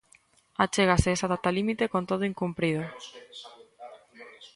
[0.63, 2.83] Achégase esa data límite con todo incumprido.